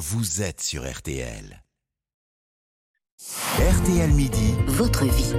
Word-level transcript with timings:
vous 0.00 0.40
êtes 0.40 0.62
sur 0.62 0.90
RTL. 0.90 1.62
RTL 3.58 4.10
Midi, 4.12 4.54
votre 4.66 5.04
vie. 5.04 5.34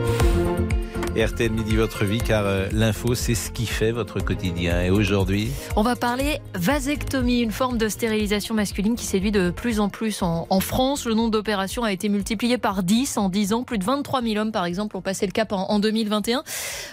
RTL 1.20 1.52
Midi, 1.52 1.76
votre 1.76 2.06
vie, 2.06 2.20
car 2.20 2.46
euh, 2.46 2.68
l'info, 2.72 3.16
c'est 3.16 3.34
ce 3.34 3.50
qui 3.50 3.66
fait 3.66 3.92
votre 3.92 4.24
quotidien. 4.24 4.84
Et 4.84 4.92
aujourd'hui? 4.92 5.50
On 5.76 5.82
va 5.82 5.96
parler 5.96 6.42
vasectomie, 6.54 7.40
une 7.40 7.52
forme 7.52 7.80
de 7.80 7.90
stérilisation 7.90 8.54
masculine 8.54 8.96
qui 8.96 9.06
séduit 9.06 9.32
de 9.32 9.50
plus 9.50 9.80
en 9.80 9.90
plus 9.90 10.22
en, 10.22 10.46
en 10.48 10.60
France. 10.60 11.08
Le 11.08 11.16
nombre 11.16 11.32
d'opérations 11.32 11.84
a 11.84 11.92
été 11.92 12.08
multiplié 12.08 12.60
par 12.60 12.84
10 12.84 13.18
en 13.18 13.30
10 13.30 13.54
ans. 13.54 13.64
Plus 13.64 13.80
de 13.80 13.84
23 13.84 14.22
000 14.22 14.36
hommes, 14.36 14.52
par 14.52 14.66
exemple, 14.66 14.96
ont 14.96 15.02
passé 15.02 15.26
le 15.26 15.32
cap 15.32 15.54
en, 15.54 15.72
en 15.72 15.80
2021. 15.80 16.44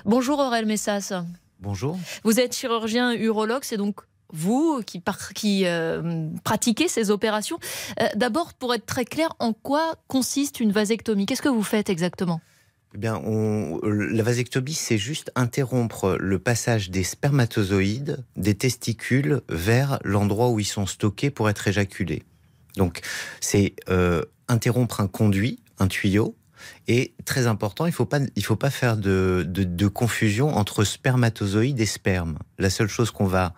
Bonjour 0.06 0.38
Aurel 0.38 0.64
Messas. 0.64 1.12
Bonjour. 1.60 1.98
Vous 2.24 2.40
êtes 2.40 2.56
chirurgien 2.56 3.12
urologue, 3.12 3.64
c'est 3.64 3.76
donc 3.76 4.07
vous 4.32 4.82
qui, 4.84 5.00
par, 5.00 5.18
euh, 5.44 6.28
pratiquez 6.44 6.88
ces 6.88 7.10
opérations. 7.10 7.58
Euh, 8.00 8.06
D'abord, 8.16 8.54
pour 8.54 8.74
être 8.74 8.86
très 8.86 9.04
clair, 9.04 9.34
en 9.38 9.52
quoi 9.52 9.96
consiste 10.06 10.60
une 10.60 10.72
vasectomie? 10.72 11.26
Qu'est-ce 11.26 11.42
que 11.42 11.48
vous 11.48 11.62
faites 11.62 11.90
exactement? 11.90 12.40
Eh 12.94 12.98
bien, 12.98 13.20
la 13.82 14.22
vasectomie, 14.22 14.72
c'est 14.72 14.96
juste 14.96 15.30
interrompre 15.34 16.16
le 16.18 16.38
passage 16.38 16.90
des 16.90 17.04
spermatozoïdes, 17.04 18.24
des 18.36 18.54
testicules, 18.54 19.42
vers 19.50 19.98
l'endroit 20.04 20.48
où 20.48 20.58
ils 20.58 20.64
sont 20.64 20.86
stockés 20.86 21.30
pour 21.30 21.50
être 21.50 21.68
éjaculés. 21.68 22.22
Donc, 22.76 23.00
c'est 23.40 23.74
euh, 23.90 24.24
interrompre 24.48 25.00
un 25.00 25.06
conduit, 25.06 25.60
un 25.78 25.86
tuyau. 25.86 26.34
Et 26.86 27.14
très 27.24 27.46
important, 27.46 27.84
il 27.86 27.90
ne 27.90 28.42
faut 28.42 28.56
pas, 28.56 28.70
faire 28.70 28.96
de 28.96 29.88
confusion 29.88 30.48
entre 30.56 30.82
spermatozoïdes 30.84 31.80
et 31.80 31.86
sperme. 31.86 32.38
La 32.58 32.70
seule 32.70 32.88
chose 32.88 33.10
qu'on 33.10 33.26
va 33.26 33.54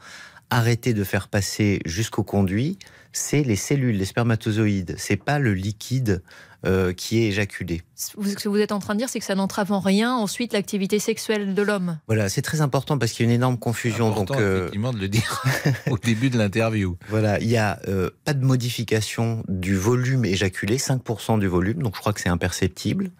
arrêter 0.50 0.94
de 0.94 1.04
faire 1.04 1.28
passer 1.28 1.80
jusqu'au 1.84 2.22
conduit, 2.22 2.78
c'est 3.12 3.42
les 3.42 3.56
cellules, 3.56 3.96
les 3.96 4.04
spermatozoïdes. 4.04 4.94
C'est 4.98 5.16
pas 5.16 5.38
le 5.38 5.54
liquide 5.54 6.22
euh, 6.66 6.92
qui 6.92 7.18
est 7.18 7.28
éjaculé. 7.28 7.82
Vous- 8.16 8.28
Ce 8.30 8.34
que 8.36 8.48
vous 8.48 8.56
êtes 8.58 8.72
en 8.72 8.78
train 8.78 8.94
de 8.94 8.98
dire, 8.98 9.08
c'est 9.08 9.18
que 9.18 9.24
ça 9.24 9.34
n'entrave 9.34 9.72
en 9.72 9.80
rien 9.80 10.14
ensuite 10.14 10.52
l'activité 10.52 10.98
sexuelle 10.98 11.54
de 11.54 11.62
l'homme. 11.62 11.98
Voilà, 12.06 12.28
c'est 12.28 12.42
très 12.42 12.60
important 12.60 12.98
parce 12.98 13.12
qu'il 13.12 13.24
y 13.24 13.28
a 13.28 13.30
une 13.30 13.34
énorme 13.36 13.58
confusion. 13.58 14.08
Important, 14.08 14.34
Donc, 14.34 14.42
euh, 14.42 14.58
effectivement, 14.60 14.92
de 14.92 14.98
le 14.98 15.08
dire 15.08 15.42
au 15.90 15.98
début 15.98 16.30
de 16.30 16.38
l'interview. 16.38 16.96
voilà, 17.08 17.40
il 17.40 17.48
n'y 17.48 17.56
a 17.56 17.80
euh, 17.88 18.10
pas 18.24 18.34
de 18.34 18.44
modification 18.44 19.42
du 19.48 19.76
volume 19.76 20.24
éjaculé, 20.24 20.76
5% 20.78 21.38
du 21.38 21.46
volume, 21.46 21.82
donc 21.82 21.94
je 21.96 22.00
crois 22.00 22.12
que 22.12 22.20
c'est 22.20 22.28
imperceptible. 22.28 23.10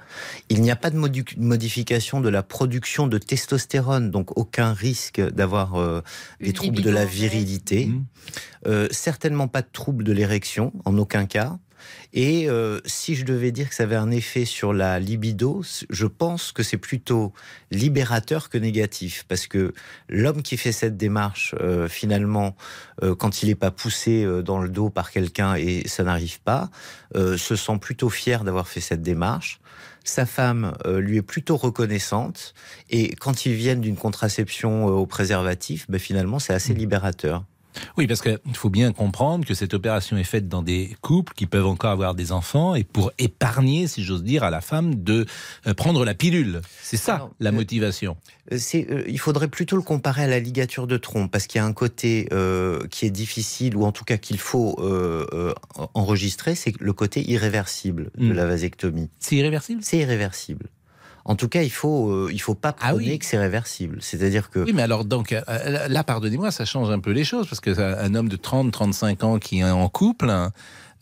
Il 0.49 0.61
n'y 0.63 0.71
a 0.71 0.77
pas 0.77 0.91
de 0.91 0.99
modu- 0.99 1.37
modification 1.39 2.21
de 2.21 2.29
la 2.29 2.43
production 2.43 3.07
de 3.07 3.19
testostérone, 3.19 4.11
donc 4.11 4.37
aucun 4.39 4.73
risque 4.73 5.21
d'avoir 5.21 5.77
euh, 5.81 6.03
des 6.41 6.53
troubles 6.53 6.83
de 6.83 6.91
la 6.91 7.05
virilité. 7.05 7.87
Mmh. 7.87 8.05
Euh, 8.67 8.89
certainement 8.91 9.49
pas 9.49 9.63
de 9.63 9.69
troubles 9.73 10.05
de 10.05 10.13
l'érection, 10.13 10.73
en 10.85 10.97
aucun 10.99 11.27
cas. 11.27 11.59
Et 12.13 12.49
euh, 12.49 12.81
si 12.85 13.15
je 13.15 13.25
devais 13.25 13.53
dire 13.53 13.69
que 13.69 13.75
ça 13.75 13.85
avait 13.85 13.97
un 13.97 14.11
effet 14.11 14.45
sur 14.45 14.73
la 14.73 14.99
libido, 14.99 15.63
je 15.89 16.07
pense 16.07 16.53
que 16.53 16.63
c'est 16.63 16.77
plutôt 16.77 17.33
libérateur 17.71 18.51
que 18.51 18.59
négatif, 18.59 19.25
parce 19.29 19.47
que 19.47 19.73
l'homme 20.09 20.43
qui 20.43 20.57
fait 20.57 20.73
cette 20.73 20.97
démarche, 20.97 21.55
euh, 21.61 21.89
finalement, 21.89 22.57
euh, 23.03 23.15
quand 23.15 23.43
il 23.43 23.49
n'est 23.49 23.55
pas 23.55 23.71
poussé 23.71 24.27
dans 24.45 24.59
le 24.59 24.69
dos 24.69 24.91
par 24.91 25.11
quelqu'un 25.11 25.55
et 25.55 25.87
ça 25.87 26.05
n'arrive 26.05 26.41
pas, 26.41 26.71
se 27.15 27.57
sent 27.57 27.79
plutôt 27.81 28.09
fier 28.09 28.45
d'avoir 28.45 28.69
fait 28.69 28.81
cette 28.81 29.03
démarche. 29.03 29.61
Sa 30.05 30.27
femme 30.27 30.75
euh, 30.87 31.01
lui 31.01 31.19
est 31.19 31.23
plutôt 31.23 31.57
reconnaissante, 31.57 32.55
et 32.89 33.15
quand 33.17 33.45
ils 33.47 33.53
viennent 33.55 33.81
d'une 33.81 33.97
contraception 33.97 34.89
euh, 34.89 34.93
au 34.93 35.07
préservatif, 35.07 35.87
ben, 35.91 35.99
finalement, 35.99 36.39
c'est 36.39 36.55
assez 36.55 36.75
libérateur. 36.75 37.45
Oui, 37.97 38.07
parce 38.07 38.21
qu'il 38.23 38.39
faut 38.55 38.71
bien 38.71 38.93
comprendre 38.93 39.45
que 39.47 39.55
cette 39.55 39.75
opération 39.75 40.17
est 40.17 40.25
faite 40.25 40.49
dans 40.49 40.63
des 40.63 40.97
couples 41.01 41.33
qui 41.35 41.47
peuvent 41.47 41.67
encore 41.67 41.91
avoir 41.91 42.15
des 42.15 42.33
enfants 42.33 42.75
et 42.75 42.85
pour 42.85 43.13
épargner, 43.19 43.87
si 43.87 44.03
j'ose 44.05 44.23
dire, 44.23 44.43
à 44.45 44.51
la 44.51 44.61
femme 44.61 45.03
de 45.03 45.27
euh, 45.67 45.75
prendre 45.75 46.05
la 46.05 46.15
pilule. 46.15 46.61
C'est 46.83 46.97
ça 46.97 47.15
Alors, 47.17 47.31
la 47.41 47.51
euh, 47.51 47.53
motivation. 47.53 48.17
Euh, 48.53 48.59
euh, 48.75 49.05
il 49.07 49.19
faudrait 49.19 49.49
plutôt 49.49 49.77
le 49.77 49.83
comparer 49.83 50.25
à 50.25 50.27
la 50.27 50.41
ligature 50.41 50.87
de 50.87 50.97
trompe, 50.97 51.31
parce 51.31 51.47
qu'il 51.47 51.59
y 51.61 51.63
a 51.63 51.67
un 51.67 51.73
côté 51.73 52.29
euh, 52.33 52.87
qui 52.91 53.07
est 53.07 53.11
difficile, 53.11 53.77
ou 53.77 53.85
en 53.85 53.93
tout 53.93 54.05
cas 54.05 54.17
qu'il 54.17 54.39
faut 54.39 54.77
enregistrer, 55.95 56.55
c'est 56.55 56.75
le 56.81 56.93
côté 56.93 57.29
irréversible 57.31 58.11
de 58.17 58.27
Mm. 58.27 58.33
la 58.33 58.47
vasectomie. 58.47 59.11
C'est 59.19 59.37
irréversible? 59.37 59.81
C'est 59.83 59.99
irréversible. 59.99 60.67
En 61.25 61.35
tout 61.37 61.49
cas, 61.49 61.63
il 61.63 61.71
faut, 61.71 62.11
euh, 62.11 62.31
il 62.33 62.41
faut 62.41 62.55
pas 62.55 62.75
Ah 62.81 62.91
prôner 62.91 63.11
oui. 63.13 63.19
que 63.19 63.25
c'est 63.27 63.39
réversible. 63.39 63.99
C'est-à-dire 64.01 64.51
que 64.51 64.61
Oui, 64.61 64.73
mais 64.75 64.83
alors, 64.83 65.05
donc, 65.05 65.33
euh, 65.33 65.89
là, 65.89 66.03
pardonnez-moi, 66.05 66.51
ça 66.51 66.65
change 66.65 66.91
un 66.91 66.99
peu 66.99 67.11
les 67.11 67.25
choses, 67.25 67.47
parce 67.47 67.61
que 67.61 67.79
un 67.79 68.15
homme 68.15 68.29
de 68.29 68.37
30, 68.37 68.73
35 68.73 69.25
ans 69.25 69.39
qui 69.39 69.59
est 69.61 69.65
en 69.65 69.89
couple, 69.89 70.33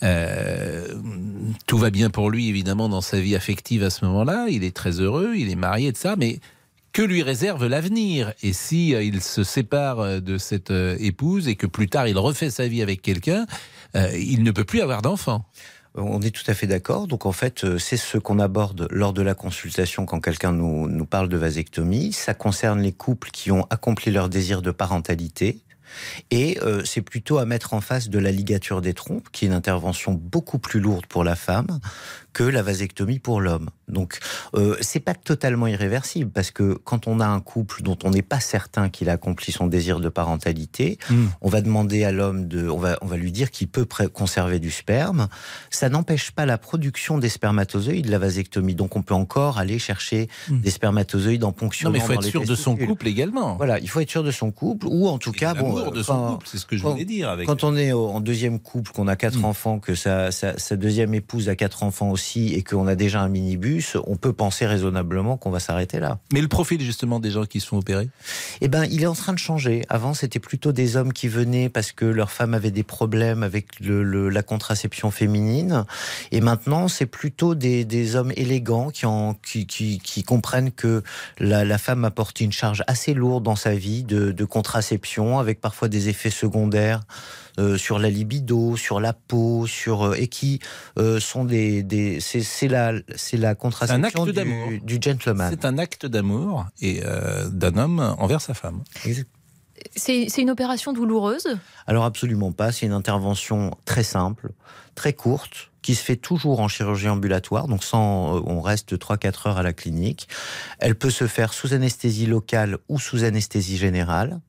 euh, 0.03 0.87
tout 1.67 1.79
va 1.79 1.91
bien 1.91 2.11
pour 2.11 2.31
lui, 2.31 2.49
évidemment, 2.49 2.89
dans 2.89 3.01
sa 3.01 3.21
vie 3.21 3.34
affective 3.37 3.83
à 3.83 3.91
ce 3.91 4.05
moment-là, 4.05 4.47
il 4.49 4.65
est 4.65 4.75
très 4.75 5.01
heureux, 5.01 5.34
il 5.37 5.51
est 5.51 5.56
marié, 5.56 5.93
de 5.93 5.97
ça, 5.97 6.15
mais 6.17 6.41
que 6.93 7.03
lui 7.03 7.23
réserve 7.23 7.67
l'avenir? 7.67 8.33
Et 8.43 8.53
si 8.53 8.95
euh, 8.95 9.03
il 9.03 9.21
se 9.23 9.45
sépare 9.45 10.00
euh, 10.00 10.21
de 10.21 10.39
cette 10.39 10.71
euh, 10.71 10.97
épouse 11.00 11.47
et 11.49 11.55
que 11.55 11.67
plus 11.67 11.89
tard 11.89 12.09
il 12.09 12.19
refait 12.19 12.50
sa 12.50 12.67
vie 12.67 12.83
avec 12.83 13.03
quelqu'un, 13.03 13.47
euh, 13.95 14.09
il 14.19 14.43
ne 14.43 14.50
peut 14.50 14.65
plus 14.65 14.81
avoir 14.81 15.03
d'enfant. 15.03 15.45
On 16.00 16.20
est 16.22 16.31
tout 16.31 16.48
à 16.48 16.54
fait 16.54 16.69
d'accord. 16.69 17.09
Donc 17.09 17.26
en 17.26 17.32
fait, 17.32 17.64
euh, 17.64 17.78
c'est 17.78 17.97
ce 17.97 18.19
qu'on 18.19 18.38
aborde 18.38 18.86
lors 18.91 19.12
de 19.12 19.22
la 19.22 19.34
consultation 19.34 20.06
quand 20.06 20.20
quelqu'un 20.20 20.53
nous, 20.53 20.88
nous 20.88 21.06
parle 21.06 21.28
de 21.28 21.36
vasectomie. 21.36 22.12
Ça 22.12 22.34
concerne 22.34 22.81
les 22.81 22.92
couples 22.92 23.31
qui 23.31 23.50
ont 23.50 23.66
accompli 23.70 24.12
leur 24.12 24.28
désir 24.28 24.62
de 24.62 24.70
parentalité. 24.70 25.60
Et 26.31 26.59
euh, 26.62 26.82
c'est 26.84 27.03
plutôt 27.03 27.38
à 27.38 27.44
mettre 27.44 27.75
en 27.75 27.81
face 27.81 28.09
de 28.09 28.19
la 28.19 28.31
ligature 28.31 28.81
des 28.81 28.94
trompes, 28.94 29.28
qui 29.32 29.44
est 29.44 29.49
une 29.49 29.54
intervention 29.54 30.12
beaucoup 30.15 30.59
plus 30.59 30.81
lourde 30.81 31.06
pour 31.06 31.25
la 31.25 31.37
femme 31.37 31.78
que 32.32 32.44
la 32.44 32.62
vasectomie 32.62 33.19
pour 33.19 33.41
l'homme. 33.41 33.69
Donc 33.88 34.19
euh, 34.54 34.76
c'est 34.81 35.00
pas 35.00 35.15
totalement 35.15 35.66
irréversible 35.66 36.31
parce 36.31 36.50
que 36.50 36.75
quand 36.84 37.06
on 37.09 37.21
a 37.21 37.26
un 37.26 37.41
couple 37.41 37.82
dont 37.82 37.97
on 38.04 38.10
n'est 38.10 38.22
pas 38.22 38.38
certain 38.38 38.91
qu'il 38.91 39.09
a 39.09 39.12
accompli 39.12 39.50
son 39.50 39.66
désir 39.66 39.99
de 39.99 40.09
parentalité, 40.09 40.99
on 41.41 41.49
va 41.49 41.62
demander 41.62 42.05
à 42.05 42.12
l'homme 42.12 42.47
de, 42.47 42.69
on 42.69 42.78
va, 42.78 42.99
on 43.03 43.06
va 43.06 43.16
lui 43.16 43.32
dire 43.32 43.50
qu'il 43.50 43.66
peut 43.69 43.87
conserver 44.12 44.60
du 44.60 44.70
sperme. 44.70 45.28
Ça 45.70 45.88
n'empêche 45.88 46.31
pas 46.31 46.47
la 46.47 46.59
production 46.59 47.19
des 47.19 47.28
spermatozoïdes, 47.28 48.06
la 48.09 48.19
vasectomie. 48.19 48.75
Donc 48.75 48.94
on 48.94 49.03
peut 49.03 49.15
encore 49.15 49.59
aller 49.59 49.78
chercher 49.78 50.28
Mm. 50.49 50.60
des 50.60 50.70
spermatozoïdes 50.70 51.44
en 51.44 51.49
Non, 51.49 51.53
ponctionnant 51.53 51.93
mais 51.93 51.99
il 51.99 52.03
faut 52.05 52.12
être 52.12 52.22
sûr 52.25 52.44
de 52.44 52.55
son 52.55 52.76
couple 52.76 53.09
également. 53.09 53.56
Voilà, 53.56 53.78
il 53.78 53.88
faut 53.88 54.00
être 54.00 54.10
sûr 54.10 54.22
de 54.22 54.31
son 54.31 54.50
couple 54.50 54.87
ou 54.88 55.09
en 55.09 55.19
tout 55.19 55.32
Et 55.34 55.38
cas, 55.38 55.55
bon, 55.55 55.78
l'amour 55.78 55.93
de 55.93 56.03
son 56.03 56.12
quand- 56.15 56.33
couple, 56.34 56.47
c'est 56.50 56.59
ce 56.59 56.66
que 56.66 56.77
je 56.77 56.83
quand- 56.83 56.91
voulais 56.93 57.05
dire 57.05 57.28
avec. 57.31 57.47
quand 57.47 57.65
on 57.65 57.77
est 57.77 57.93
en 57.93 58.21
deuxième 58.21 58.59
couple, 58.61 58.93
qu'on 58.93 59.09
a 59.09 59.16
quatre 59.16 59.39
Mm. 59.39 59.44
enfants, 59.44 59.78
que 59.78 59.94
sa, 59.94 60.31
sa, 60.31 60.59
sa 60.59 60.77
deuxième 60.77 61.15
épouse 61.15 61.49
a 61.49 61.56
quatre 61.56 61.83
enfants 61.83 62.11
aussi, 62.11 62.55
et 62.55 62.62
qu'on 62.62 62.87
a 62.87 62.94
déjà 62.94 63.21
un 63.21 63.28
minibus, 63.28 63.97
on 64.06 64.17
peut 64.17 64.33
penser 64.33 64.67
raisonnablement 64.67 65.37
qu'on 65.37 65.50
va 65.50 65.61
s'arrêter 65.61 65.99
là. 66.00 66.19
Mais 66.33 66.41
le 66.41 66.49
profil 66.49 66.81
justement 66.81 67.21
des 67.21 67.31
gens 67.31 67.44
qui 67.44 67.61
se 67.61 67.67
font 67.67 67.78
opérer 67.78 68.09
Eh 68.61 68.69
ben, 68.69 68.84
il 68.91 69.03
est 69.03 69.06
en 69.06 69.15
train 69.15 69.33
de 69.33 69.38
changer. 69.38 69.83
Avant, 69.88 70.15
c'était 70.15 70.38
plutôt 70.41 70.72
des 70.72 70.97
hommes 70.97 71.12
qui 71.12 71.28
venaient 71.28 71.69
parce 71.69 71.93
que 71.93 72.05
leur 72.05 72.31
femme 72.31 72.55
avait 72.55 72.71
des 72.71 72.83
problèmes 72.83 73.43
avec 73.43 73.81
le, 73.81 74.03
le- 74.03 74.28
la 74.28 74.43
contraception 74.43 75.11
féminine. 75.11 75.84
Et 76.33 76.41
maintenant, 76.41 76.88
c'est 76.88 77.06
plutôt 77.06 77.55
des, 77.55 77.84
des 77.84 78.17
hommes 78.17 78.33
élégants 78.37 78.91
qui, 78.91 79.06
en, 79.06 79.34
qui, 79.34 79.67
qui, 79.67 79.99
qui 79.99 80.22
comprennent 80.22 80.71
que 80.72 81.03
la, 81.38 81.65
la 81.65 81.78
femme 81.78 82.05
apporte 82.05 82.41
une 82.41 82.53
charge 82.53 82.83
assez 82.87 83.15
lourde 83.15 83.44
dans 83.44 83.56
sa 83.56 83.75
vie 83.75 84.03
de, 84.05 84.33
de 84.33 84.44
contraception, 84.44 85.38
avec 85.38 85.61
parfois 85.69 85.89
des 85.89 86.09
effets 86.09 86.31
secondaires 86.31 87.03
euh, 87.59 87.77
sur 87.77 87.99
la 87.99 88.09
libido, 88.09 88.75
sur 88.79 89.01
la 89.01 89.12
peau, 89.12 89.67
sur 89.67 90.03
euh, 90.03 90.15
et 90.15 90.27
qui 90.27 90.61
euh, 90.99 91.21
sont 91.21 91.45
des, 91.45 91.83
des 91.83 92.21
c'est 92.21 92.41
c'est 92.41 92.69
la 92.69 92.95
c'est 93.17 93.37
la 93.37 93.55
contraception 93.55 94.23
acte 94.23 94.34
d'amour. 94.34 94.69
du, 94.71 94.81
du 94.81 94.99
gentleman. 94.99 95.51
C'est 95.51 95.67
un 95.67 95.77
acte 95.77 96.06
d'amour 96.06 96.65
et 96.81 97.03
euh, 97.05 97.51
d'un 97.51 97.77
homme 97.77 98.15
envers 98.17 98.41
sa 98.41 98.55
femme. 98.55 98.83
C'est 99.95 100.31
c'est 100.31 100.41
une 100.41 100.49
opération 100.49 100.95
douloureuse? 100.95 101.59
Alors 101.87 102.06
absolument 102.06 102.53
pas, 102.53 102.73
c'est 102.73 102.87
une 102.87 102.93
intervention 102.93 103.77
très 103.85 104.05
simple, 104.05 104.53
très 104.95 105.12
courte, 105.12 105.71
qui 105.82 105.94
se 105.94 106.03
fait 106.03 106.17
toujours 106.17 106.61
en 106.61 106.69
chirurgie 106.69 107.11
ambulatoire, 107.11 107.69
donc 107.69 107.85
sans, 107.85 108.43
on 108.47 108.62
reste 108.62 108.97
3-4 108.97 109.49
heures 109.49 109.59
à 109.59 109.62
la 109.62 109.75
clinique. 109.75 110.29
Elle 110.79 110.94
peut 110.94 111.11
se 111.11 111.26
faire 111.26 111.53
sous 111.53 111.75
anesthésie 111.75 112.26
locale 112.26 112.79
ou 112.88 112.99
sous 112.99 113.23
anesthésie 113.23 113.76
générale. 113.76 114.41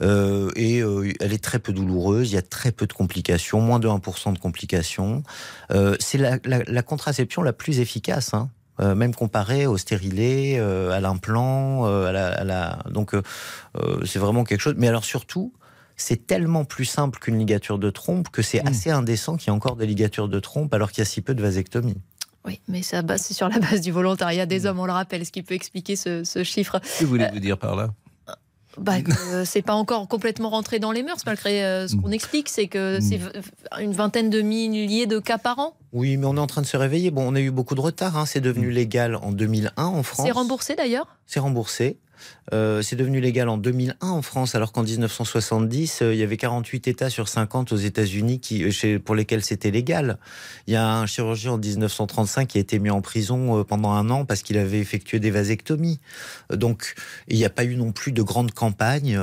Euh, 0.00 0.50
et 0.54 0.80
euh, 0.80 1.12
elle 1.20 1.32
est 1.32 1.42
très 1.42 1.58
peu 1.58 1.72
douloureuse, 1.72 2.30
il 2.30 2.34
y 2.34 2.38
a 2.38 2.42
très 2.42 2.70
peu 2.72 2.86
de 2.86 2.92
complications, 2.92 3.60
moins 3.60 3.80
de 3.80 3.88
1% 3.88 4.32
de 4.32 4.38
complications. 4.38 5.22
Euh, 5.72 5.96
c'est 5.98 6.18
la, 6.18 6.38
la- 6.44 6.62
la 6.66 6.82
contraception 6.82 7.42
la 7.42 7.52
plus 7.52 7.80
efficace, 7.80 8.32
hein. 8.34 8.50
Euh, 8.80 8.94
même 8.94 9.12
comparée 9.12 9.66
au 9.66 9.76
stérilet, 9.76 10.56
euh, 10.60 10.92
à 10.92 11.00
l'implant, 11.00 11.86
euh, 11.88 12.06
à, 12.06 12.12
la, 12.12 12.28
à 12.28 12.44
la- 12.44 12.78
donc 12.90 13.12
c'est 14.04 14.20
vraiment 14.20 14.44
quelque 14.44 14.60
chose. 14.60 14.74
Mais 14.76 14.86
alors 14.86 15.04
surtout, 15.04 15.52
c'est 15.96 16.28
tellement 16.28 16.64
plus 16.64 16.84
simple 16.84 17.18
qu'une 17.18 17.36
ligature 17.40 17.78
de 17.80 17.90
trompe 17.90 18.28
que 18.28 18.40
c'est 18.40 18.62
Mm. 18.62 18.68
assez 18.68 18.90
indécent 18.90 19.36
qu'il 19.36 19.48
y 19.48 19.50
ait 19.52 19.56
encore 19.56 19.74
des 19.74 19.86
ligatures 19.86 20.28
de 20.28 20.38
trompe 20.38 20.72
alors 20.74 20.92
qu'il 20.92 21.00
y 21.00 21.02
a 21.02 21.06
si 21.06 21.22
peu 21.22 21.34
de 21.34 21.42
vasectomie. 21.42 21.96
Oui, 22.44 22.60
mais 22.68 22.82
c'est 22.82 23.02
sur 23.34 23.48
la 23.48 23.58
base 23.58 23.80
du 23.80 23.90
volontariat 23.90 24.46
des 24.46 24.64
hommes, 24.64 24.78
on 24.78 24.86
le 24.86 24.92
rappelle, 24.92 25.26
ce 25.26 25.32
qui 25.32 25.42
peut 25.42 25.54
expliquer 25.54 25.96
ce, 25.96 26.22
ce 26.22 26.44
chiffre. 26.44 26.80
Que 27.00 27.04
voulez-vous 27.04 27.40
dire 27.40 27.58
par 27.58 27.74
là? 27.74 27.90
Bah, 28.80 28.96
c'est 29.44 29.62
pas 29.62 29.74
encore 29.74 30.08
complètement 30.08 30.50
rentré 30.50 30.78
dans 30.78 30.92
les 30.92 31.02
mœurs, 31.02 31.24
malgré 31.26 31.86
ce 31.88 31.96
qu'on 31.96 32.10
explique. 32.10 32.48
C'est 32.48 32.68
que 32.68 32.98
c'est 33.00 33.20
une 33.80 33.92
vingtaine 33.92 34.30
de 34.30 34.40
milliers 34.40 35.06
de 35.06 35.18
cas 35.18 35.38
par 35.38 35.58
an. 35.58 35.74
Oui, 35.92 36.16
mais 36.16 36.26
on 36.26 36.36
est 36.36 36.40
en 36.40 36.46
train 36.46 36.62
de 36.62 36.66
se 36.66 36.76
réveiller. 36.76 37.10
Bon, 37.10 37.26
on 37.26 37.34
a 37.34 37.40
eu 37.40 37.50
beaucoup 37.50 37.74
de 37.74 37.80
retard. 37.80 38.16
Hein. 38.16 38.26
C'est 38.26 38.40
devenu 38.40 38.70
légal 38.70 39.16
en 39.16 39.32
2001 39.32 39.84
en 39.84 40.02
France. 40.02 40.26
C'est 40.26 40.32
remboursé 40.32 40.76
d'ailleurs? 40.76 41.16
C'est 41.26 41.40
remboursé. 41.40 41.98
Euh, 42.52 42.82
c'est 42.82 42.96
devenu 42.96 43.20
légal 43.20 43.48
en 43.48 43.58
2001 43.58 44.08
en 44.08 44.22
France, 44.22 44.54
alors 44.54 44.72
qu'en 44.72 44.82
1970, 44.82 46.00
euh, 46.02 46.14
il 46.14 46.20
y 46.20 46.22
avait 46.22 46.36
48 46.36 46.88
États 46.88 47.10
sur 47.10 47.28
50 47.28 47.72
aux 47.72 47.76
États-Unis 47.76 48.40
euh, 48.84 48.98
pour 48.98 49.14
lesquels 49.14 49.42
c'était 49.42 49.70
légal. 49.70 50.18
Il 50.66 50.72
y 50.72 50.76
a 50.76 50.88
un 50.88 51.06
chirurgien 51.06 51.52
en 51.52 51.58
1935 51.58 52.48
qui 52.48 52.58
a 52.58 52.60
été 52.60 52.78
mis 52.78 52.90
en 52.90 53.00
prison 53.00 53.64
pendant 53.64 53.92
un 53.92 54.10
an 54.10 54.24
parce 54.24 54.42
qu'il 54.42 54.58
avait 54.58 54.78
effectué 54.78 55.20
des 55.20 55.30
vasectomies. 55.30 56.00
Donc, 56.52 56.94
il 57.28 57.36
n'y 57.36 57.44
a 57.44 57.50
pas 57.50 57.64
eu 57.64 57.76
non 57.76 57.92
plus 57.92 58.12
de 58.12 58.22
grande 58.22 58.52
campagne 58.52 59.20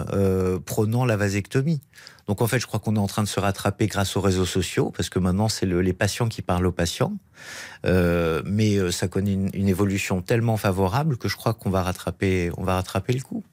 prônant 0.65 1.05
la 1.05 1.17
vasectomie. 1.17 1.81
Donc 2.27 2.41
en 2.41 2.47
fait, 2.47 2.59
je 2.59 2.65
crois 2.65 2.79
qu'on 2.79 2.95
est 2.95 2.99
en 2.99 3.07
train 3.07 3.23
de 3.23 3.27
se 3.27 3.39
rattraper 3.39 3.87
grâce 3.87 4.15
aux 4.17 4.21
réseaux 4.21 4.45
sociaux, 4.45 4.91
parce 4.95 5.09
que 5.09 5.19
maintenant, 5.19 5.47
c'est 5.47 5.65
les 5.65 5.93
patients 5.93 6.27
qui 6.27 6.41
parlent 6.41 6.65
aux 6.65 6.71
patients. 6.71 7.13
Euh, 7.85 8.41
mais 8.45 8.77
euh, 8.77 8.91
ça 8.91 9.07
connaît 9.07 9.33
une, 9.33 9.49
une, 9.53 9.67
évolution 9.67 10.21
tellement 10.21 10.57
favorable 10.57 11.17
que 11.17 11.27
je 11.27 11.35
crois 11.35 11.53
qu'on 11.53 11.69
va 11.69 11.83
rattraper, 11.83 12.49
on 12.57 12.63
va 12.63 12.75
rattraper 12.75 13.13
le 13.13 13.21
coup. 13.21 13.43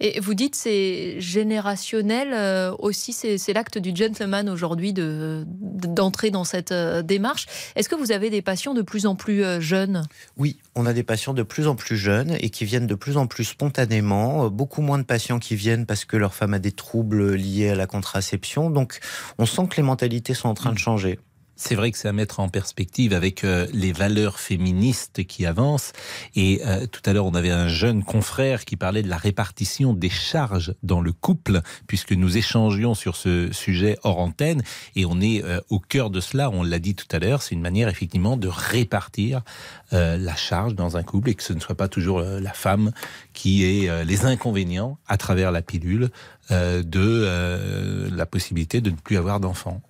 Et 0.00 0.20
vous 0.20 0.34
dites 0.34 0.54
c'est 0.54 1.20
générationnel 1.20 2.32
euh, 2.32 2.74
aussi, 2.78 3.12
c'est 3.12 3.52
l'acte 3.52 3.78
du 3.78 3.94
gentleman 3.94 4.48
aujourd'hui 4.48 4.92
d'entrer 4.92 6.30
dans 6.30 6.44
cette 6.44 6.72
euh, 6.72 7.02
démarche. 7.02 7.46
Est-ce 7.76 7.88
que 7.88 7.94
vous 7.94 8.12
avez 8.12 8.30
des 8.30 8.42
patients 8.42 8.74
de 8.74 8.82
plus 8.82 9.06
en 9.06 9.14
plus 9.14 9.44
euh, 9.44 9.60
jeunes? 9.60 10.06
Oui, 10.36 10.58
on 10.74 10.86
a 10.86 10.92
des 10.92 11.02
patients 11.02 11.34
de 11.34 11.42
plus 11.42 11.66
en 11.66 11.76
plus 11.76 11.96
jeunes 11.96 12.36
et 12.40 12.50
qui 12.50 12.64
viennent 12.64 12.86
de 12.86 12.94
plus 12.94 13.16
en 13.16 13.26
plus 13.26 13.44
spontanément. 13.44 14.48
Beaucoup 14.50 14.82
moins 14.82 14.98
de 14.98 15.04
patients 15.04 15.38
qui 15.38 15.56
viennent 15.56 15.86
parce 15.86 16.04
que 16.04 16.16
leur 16.16 16.34
femme 16.34 16.54
a 16.54 16.58
des 16.58 16.72
troubles 16.72 17.34
liés 17.34 17.70
à 17.70 17.74
la 17.74 17.86
contraception. 17.86 18.70
Donc 18.70 19.00
on 19.38 19.46
sent 19.46 19.62
que 19.70 19.76
les 19.76 19.82
mentalités 19.82 20.34
sont 20.34 20.48
en 20.48 20.54
train 20.54 20.70
de 20.70 20.74
mmh. 20.74 20.78
changer. 20.78 21.18
C'est 21.56 21.76
vrai 21.76 21.92
que 21.92 21.98
c'est 21.98 22.08
à 22.08 22.12
mettre 22.12 22.40
en 22.40 22.48
perspective 22.48 23.12
avec 23.12 23.44
euh, 23.44 23.66
les 23.72 23.92
valeurs 23.92 24.40
féministes 24.40 25.24
qui 25.24 25.46
avancent. 25.46 25.92
Et 26.34 26.60
euh, 26.66 26.86
tout 26.86 27.00
à 27.04 27.12
l'heure, 27.12 27.26
on 27.26 27.34
avait 27.34 27.50
un 27.50 27.68
jeune 27.68 28.02
confrère 28.02 28.64
qui 28.64 28.76
parlait 28.76 29.02
de 29.02 29.08
la 29.08 29.16
répartition 29.16 29.92
des 29.92 30.10
charges 30.10 30.74
dans 30.82 31.00
le 31.00 31.12
couple, 31.12 31.60
puisque 31.86 32.12
nous 32.12 32.36
échangions 32.36 32.94
sur 32.94 33.14
ce 33.14 33.52
sujet 33.52 33.96
hors 34.02 34.18
antenne. 34.18 34.62
Et 34.96 35.04
on 35.06 35.20
est 35.20 35.44
euh, 35.44 35.60
au 35.70 35.78
cœur 35.78 36.10
de 36.10 36.20
cela, 36.20 36.50
on 36.50 36.64
l'a 36.64 36.80
dit 36.80 36.96
tout 36.96 37.06
à 37.12 37.20
l'heure, 37.20 37.42
c'est 37.42 37.54
une 37.54 37.60
manière 37.60 37.88
effectivement 37.88 38.36
de 38.36 38.48
répartir 38.48 39.42
la 39.92 40.34
charge 40.34 40.74
dans 40.74 40.96
un 40.96 41.04
couple 41.04 41.30
et 41.30 41.34
que 41.36 41.42
ce 41.42 41.52
ne 41.52 41.60
soit 41.60 41.76
pas 41.76 41.86
toujours 41.86 42.20
la 42.20 42.52
femme 42.52 42.90
qui 43.32 43.64
ait 43.64 44.04
les 44.04 44.24
inconvénients 44.24 44.98
à 45.06 45.16
travers 45.16 45.52
la 45.52 45.62
pilule 45.62 46.10
de 46.50 48.08
la 48.10 48.26
possibilité 48.26 48.80
de 48.80 48.90
ne 48.90 48.96
plus 48.96 49.16
avoir 49.16 49.38
d'enfants. 49.38 49.80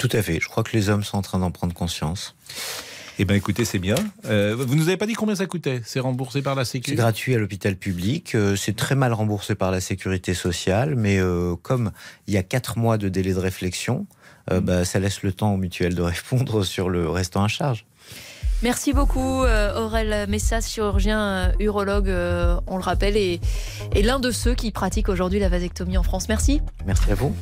Tout 0.00 0.08
à 0.12 0.22
fait. 0.22 0.40
Je 0.40 0.48
crois 0.48 0.64
que 0.64 0.74
les 0.74 0.88
hommes 0.88 1.04
sont 1.04 1.18
en 1.18 1.22
train 1.22 1.38
d'en 1.38 1.50
prendre 1.50 1.74
conscience. 1.74 2.34
Eh 3.18 3.26
bien, 3.26 3.36
écoutez, 3.36 3.66
c'est 3.66 3.78
bien. 3.78 3.96
Euh, 4.24 4.56
vous 4.58 4.74
nous 4.74 4.88
avez 4.88 4.96
pas 4.96 5.04
dit 5.04 5.12
combien 5.12 5.34
ça 5.34 5.44
coûtait 5.44 5.82
C'est 5.84 6.00
remboursé 6.00 6.40
par 6.40 6.54
la 6.54 6.64
Sécurité 6.64 6.92
C'est 6.92 6.96
gratuit 6.96 7.34
à 7.34 7.38
l'hôpital 7.38 7.76
public. 7.76 8.34
Euh, 8.34 8.56
c'est 8.56 8.74
très 8.74 8.94
mal 8.94 9.12
remboursé 9.12 9.54
par 9.54 9.70
la 9.70 9.78
Sécurité 9.82 10.32
sociale. 10.32 10.94
Mais 10.96 11.18
euh, 11.18 11.54
comme 11.54 11.92
il 12.26 12.32
y 12.32 12.38
a 12.38 12.42
quatre 12.42 12.78
mois 12.78 12.96
de 12.96 13.10
délai 13.10 13.34
de 13.34 13.38
réflexion, 13.38 14.06
mm. 14.50 14.60
bah, 14.60 14.86
ça 14.86 15.00
laisse 15.00 15.22
le 15.22 15.34
temps 15.34 15.52
aux 15.52 15.58
mutuelles 15.58 15.94
de 15.94 16.00
répondre 16.00 16.64
sur 16.64 16.88
le 16.88 17.10
restant 17.10 17.44
à 17.44 17.48
charge. 17.48 17.84
Merci 18.62 18.92
beaucoup 18.92 19.42
Aurel 19.42 20.28
Messas, 20.28 20.68
chirurgien 20.68 21.52
urologue, 21.60 22.12
on 22.66 22.76
le 22.76 22.82
rappelle, 22.82 23.16
et, 23.16 23.40
et 23.94 24.02
l'un 24.02 24.20
de 24.20 24.30
ceux 24.30 24.54
qui 24.54 24.70
pratiquent 24.70 25.08
aujourd'hui 25.08 25.38
la 25.38 25.48
vasectomie 25.48 25.96
en 25.96 26.02
France. 26.02 26.28
Merci. 26.28 26.60
Merci 26.86 27.10
à 27.10 27.14
vous. 27.14 27.34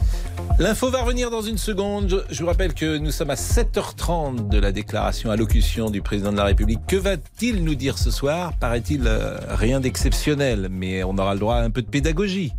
L'info 0.59 0.91
va 0.91 1.03
revenir 1.03 1.31
dans 1.31 1.41
une 1.41 1.57
seconde. 1.57 2.25
Je 2.31 2.41
vous 2.41 2.47
rappelle 2.47 2.75
que 2.75 2.99
nous 2.99 3.13
sommes 3.13 3.31
à 3.31 3.37
7h30 3.37 4.49
de 4.49 4.59
la 4.59 4.73
déclaration 4.73 5.31
allocution 5.31 5.89
du 5.89 6.03
président 6.03 6.33
de 6.33 6.37
la 6.37 6.45
République. 6.45 6.81
Que 6.89 6.97
va-t-il 6.97 7.63
nous 7.63 7.77
dire 7.77 7.97
ce 7.97 8.11
soir? 8.11 8.53
Paraît-il 8.59 9.07
euh, 9.07 9.39
rien 9.51 9.79
d'exceptionnel, 9.79 10.69
mais 10.69 11.05
on 11.05 11.17
aura 11.17 11.35
le 11.35 11.41
droit 11.41 11.57
à 11.57 11.63
un 11.63 11.71
peu 11.71 11.83
de 11.83 11.89
pédagogie. 11.89 12.53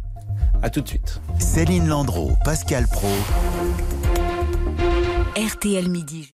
A 0.63 0.69
tout 0.69 0.79
de 0.79 0.87
suite. 0.87 1.19
Céline 1.39 1.87
Landreau, 1.87 2.31
Pascal 2.45 2.87
Pro. 2.87 3.09
RTL 5.35 5.89
Midi. 5.89 6.31